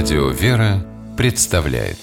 Радио 0.00 0.28
«Вера» 0.28 0.86
представляет 1.16 1.98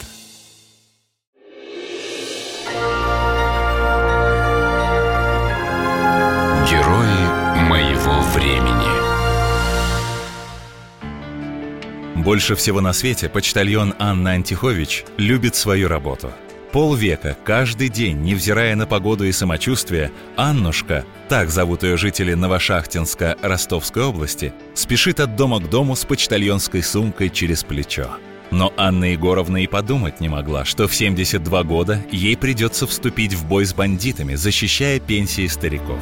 Герои 6.69 7.63
моего 7.69 8.19
времени 8.33 8.91
Больше 12.21 12.55
всего 12.55 12.81
на 12.81 12.91
свете 12.91 13.29
почтальон 13.29 13.95
Анна 13.97 14.31
Антихович 14.31 15.05
любит 15.15 15.55
свою 15.55 15.87
работу. 15.87 16.33
Полвека, 16.75 17.37
каждый 17.45 17.87
день, 17.87 18.17
невзирая 18.17 18.75
на 18.75 18.85
погоду 18.85 19.23
и 19.23 19.31
самочувствие, 19.31 20.11
Аннушка, 20.35 21.05
так 21.29 21.49
зовут 21.49 21.83
ее 21.83 21.95
жители 21.95 22.33
Новошахтинска 22.33 23.37
Ростовской 23.41 24.03
области, 24.03 24.53
спешит 24.73 25.21
от 25.21 25.37
дома 25.37 25.61
к 25.61 25.69
дому 25.69 25.95
с 25.95 26.03
почтальонской 26.03 26.83
сумкой 26.83 27.29
через 27.29 27.63
плечо. 27.63 28.09
Но 28.51 28.73
Анна 28.75 29.05
Егоровна 29.05 29.63
и 29.63 29.67
подумать 29.67 30.19
не 30.19 30.27
могла, 30.27 30.65
что 30.65 30.89
в 30.89 30.93
72 30.93 31.63
года 31.63 32.03
ей 32.11 32.35
придется 32.35 32.85
вступить 32.85 33.35
в 33.35 33.47
бой 33.47 33.65
с 33.65 33.73
бандитами, 33.73 34.35
защищая 34.35 34.99
пенсии 34.99 35.47
стариков. 35.47 36.01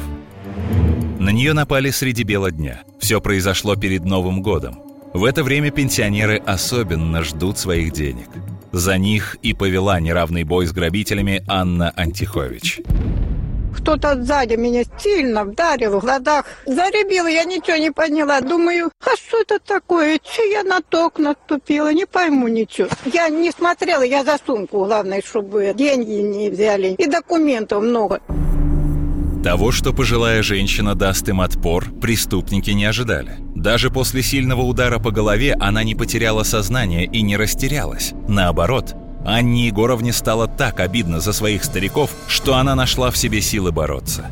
На 1.20 1.30
нее 1.30 1.52
напали 1.52 1.90
среди 1.90 2.24
бела 2.24 2.50
дня. 2.50 2.82
Все 2.98 3.20
произошло 3.20 3.76
перед 3.76 4.04
Новым 4.04 4.42
годом. 4.42 4.80
В 5.12 5.22
это 5.22 5.44
время 5.44 5.70
пенсионеры 5.70 6.38
особенно 6.44 7.22
ждут 7.22 7.58
своих 7.58 7.92
денег. 7.92 8.26
За 8.74 8.98
них 8.98 9.36
и 9.40 9.54
повела 9.54 10.00
неравный 10.00 10.42
бой 10.42 10.66
с 10.66 10.72
грабителями 10.72 11.44
Анна 11.46 11.90
Антихович. 11.90 12.80
Кто-то 13.76 14.20
сзади 14.20 14.54
меня 14.54 14.82
сильно 14.98 15.44
вдарил 15.44 16.00
в 16.00 16.00
глазах. 16.00 16.44
Заребила, 16.66 17.28
я 17.28 17.44
ничего 17.44 17.76
не 17.76 17.92
поняла. 17.92 18.40
Думаю, 18.40 18.90
а 19.00 19.14
что 19.16 19.40
это 19.42 19.60
такое? 19.60 20.18
Че 20.18 20.50
я 20.50 20.64
на 20.64 20.80
ток 20.80 21.20
наступила? 21.20 21.92
Не 21.92 22.04
пойму 22.04 22.48
ничего. 22.48 22.88
Я 23.04 23.28
не 23.28 23.52
смотрела, 23.52 24.02
я 24.02 24.24
за 24.24 24.38
сумку, 24.44 24.84
главное, 24.84 25.22
чтобы 25.24 25.72
деньги 25.76 26.14
не 26.14 26.50
взяли. 26.50 26.96
И 26.98 27.06
документов 27.06 27.80
много. 27.80 28.20
Того, 29.44 29.72
что 29.72 29.92
пожилая 29.92 30.42
женщина 30.42 30.94
даст 30.94 31.28
им 31.28 31.42
отпор, 31.42 31.90
преступники 32.00 32.70
не 32.70 32.86
ожидали. 32.86 33.36
Даже 33.54 33.90
после 33.90 34.22
сильного 34.22 34.62
удара 34.62 34.98
по 34.98 35.10
голове 35.10 35.54
она 35.60 35.84
не 35.84 35.94
потеряла 35.94 36.44
сознание 36.44 37.04
и 37.04 37.20
не 37.20 37.36
растерялась. 37.36 38.14
Наоборот, 38.26 38.94
Анне 39.22 39.66
Егоровне 39.66 40.14
стало 40.14 40.48
так 40.48 40.80
обидно 40.80 41.20
за 41.20 41.34
своих 41.34 41.62
стариков, 41.62 42.10
что 42.26 42.56
она 42.56 42.74
нашла 42.74 43.10
в 43.10 43.18
себе 43.18 43.42
силы 43.42 43.70
бороться. 43.70 44.30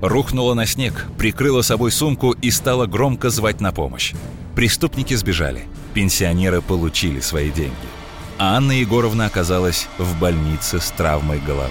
Рухнула 0.00 0.54
на 0.54 0.64
снег, 0.64 1.08
прикрыла 1.18 1.60
собой 1.60 1.92
сумку 1.92 2.32
и 2.32 2.50
стала 2.50 2.86
громко 2.86 3.28
звать 3.28 3.60
на 3.60 3.70
помощь. 3.70 4.14
Преступники 4.54 5.12
сбежали. 5.12 5.66
Пенсионеры 5.92 6.62
получили 6.62 7.20
свои 7.20 7.50
деньги. 7.50 7.74
А 8.38 8.56
Анна 8.56 8.72
Егоровна 8.72 9.26
оказалась 9.26 9.88
в 9.98 10.18
больнице 10.18 10.80
с 10.80 10.90
травмой 10.90 11.38
головы. 11.38 11.70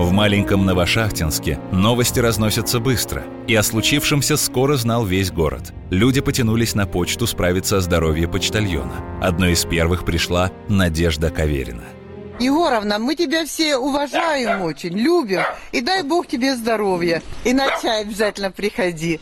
В 0.00 0.12
маленьком 0.12 0.64
Новошахтинске 0.64 1.60
новости 1.72 2.20
разносятся 2.20 2.80
быстро, 2.80 3.22
и 3.46 3.54
о 3.54 3.62
случившемся 3.62 4.38
скоро 4.38 4.76
знал 4.76 5.04
весь 5.04 5.30
город. 5.30 5.74
Люди 5.90 6.22
потянулись 6.22 6.74
на 6.74 6.86
почту 6.86 7.26
справиться 7.26 7.76
о 7.76 7.80
здоровье 7.82 8.26
почтальона. 8.26 8.94
Одной 9.20 9.52
из 9.52 9.66
первых 9.66 10.06
пришла 10.06 10.52
Надежда 10.70 11.28
Каверина. 11.28 11.84
Егоровна, 12.38 12.98
мы 12.98 13.14
тебя 13.14 13.44
все 13.44 13.76
уважаем 13.76 14.62
очень, 14.62 14.96
любим. 14.96 15.42
И 15.70 15.82
дай 15.82 16.02
Бог 16.02 16.26
тебе 16.26 16.56
здоровья. 16.56 17.22
И 17.44 17.52
на 17.52 17.66
чай 17.82 18.00
обязательно 18.00 18.50
приходи. 18.50 19.20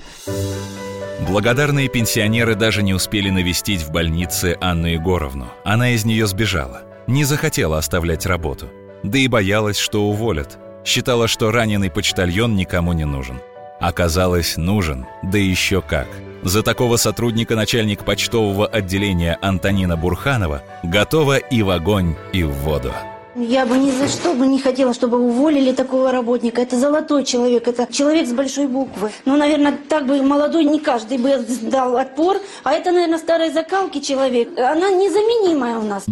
Благодарные 1.29 1.89
пенсионеры 1.89 2.55
даже 2.55 2.85
не 2.85 2.95
успели 2.95 3.31
навестить 3.31 3.83
в 3.83 3.91
больнице 3.91 4.57
Анну 4.61 4.87
Егоровну. 4.87 5.49
Она 5.65 5.91
из 5.91 6.05
нее 6.05 6.29
сбежала. 6.29 6.83
Не 7.09 7.25
захотела 7.25 7.79
оставлять 7.79 8.27
работу. 8.27 8.71
Да 9.03 9.19
и 9.19 9.27
боялась, 9.27 9.77
что 9.77 10.05
уволят. 10.05 10.57
Считала, 10.89 11.29
что 11.29 11.51
раненый 11.51 11.91
почтальон 11.91 12.57
никому 12.57 12.95
не 12.95 13.05
нужен. 13.05 13.41
Оказалось, 13.79 14.57
нужен, 14.57 15.05
да 15.23 15.37
еще 15.37 15.83
как. 15.83 16.07
За 16.43 16.63
такого 16.63 16.97
сотрудника 16.97 17.55
начальник 17.57 18.07
почтового 18.07 18.67
отделения 18.67 19.37
Антонина 19.43 19.99
Бурханова 19.99 20.63
готова 20.83 21.37
и 21.37 21.61
в 21.61 21.69
огонь, 21.69 22.15
и 22.33 22.43
в 22.43 22.53
воду. 22.53 22.91
Я 23.37 23.67
бы 23.67 23.77
ни 23.77 23.91
за 23.91 24.09
что 24.09 24.33
бы 24.33 24.47
не 24.47 24.59
хотела, 24.59 24.95
чтобы 24.95 25.19
уволили 25.19 25.73
такого 25.73 26.11
работника. 26.11 26.63
Это 26.63 26.81
золотой 26.81 27.23
человек, 27.23 27.69
это 27.69 27.87
человек 27.93 28.27
с 28.27 28.33
большой 28.33 28.67
буквы. 28.67 29.11
Ну, 29.27 29.37
наверное, 29.37 29.77
так 29.91 30.07
бы 30.07 30.23
молодой 30.23 30.65
не 30.65 30.81
каждый 30.81 31.19
бы 31.19 31.45
дал 31.71 31.99
отпор. 31.99 32.39
А 32.65 32.73
это, 32.73 32.93
наверное, 32.93 33.19
старой 33.19 33.53
закалки 33.53 34.01
человек. 34.01 34.59
Она 34.59 34.89
незаменимая 34.89 35.79
у 35.81 35.83
нас. 35.83 36.05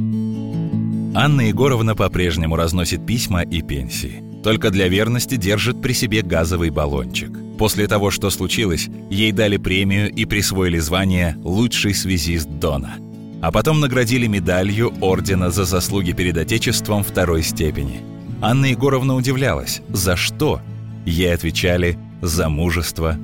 Анна 1.16 1.40
Егоровна 1.40 1.96
по-прежнему 1.96 2.56
разносит 2.56 3.06
письма 3.06 3.42
и 3.42 3.62
пенсии. 3.62 4.35
Только 4.46 4.70
для 4.70 4.86
верности 4.86 5.34
держит 5.34 5.82
при 5.82 5.92
себе 5.92 6.22
газовый 6.22 6.70
баллончик. 6.70 7.30
После 7.58 7.88
того, 7.88 8.12
что 8.12 8.30
случилось, 8.30 8.88
ей 9.10 9.32
дали 9.32 9.56
премию 9.56 10.08
и 10.08 10.24
присвоили 10.24 10.78
звание 10.78 11.36
«Лучший 11.42 11.92
связист 11.94 12.48
Дона». 12.48 12.94
А 13.42 13.50
потом 13.50 13.80
наградили 13.80 14.28
медалью 14.28 14.94
Ордена 15.00 15.50
за 15.50 15.64
заслуги 15.64 16.12
перед 16.12 16.36
Отечеством 16.36 17.02
второй 17.02 17.42
степени. 17.42 18.02
Анна 18.40 18.66
Егоровна 18.66 19.16
удивлялась, 19.16 19.82
за 19.88 20.14
что? 20.14 20.60
Ей 21.04 21.34
отвечали 21.34 21.98
«за 22.22 22.48
мужество 22.48 23.18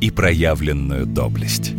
и 0.00 0.10
проявленную 0.10 1.06
доблесть». 1.06 1.72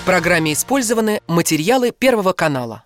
В 0.00 0.04
программе 0.06 0.54
использованы 0.54 1.20
материалы 1.28 1.92
Первого 1.92 2.32
канала. 2.32 2.84